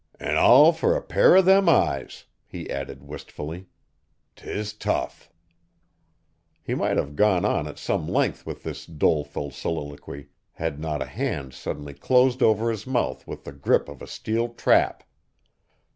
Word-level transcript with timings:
"An' 0.19 0.35
all 0.35 0.73
fer 0.73 0.95
a 0.95 1.01
pair 1.03 1.35
o' 1.37 1.43
them 1.43 1.69
eyes," 1.69 2.25
he 2.47 2.67
added, 2.71 3.03
wistfully. 3.03 3.67
"'Tis 4.35 4.73
tough." 4.73 5.29
He 6.63 6.73
might 6.73 6.97
have 6.97 7.15
gone 7.15 7.45
on 7.45 7.67
at 7.67 7.77
some 7.77 8.07
length 8.07 8.43
with 8.43 8.63
this 8.63 8.87
doleful 8.87 9.51
soliloquy 9.51 10.29
had 10.53 10.79
not 10.79 11.03
a 11.03 11.05
hand 11.05 11.53
suddenly 11.53 11.93
closed 11.93 12.41
over 12.41 12.71
his 12.71 12.87
mouth 12.87 13.27
with 13.27 13.43
the 13.43 13.53
grip 13.53 13.87
of 13.87 14.01
a 14.01 14.07
steel 14.07 14.49
trap. 14.55 15.03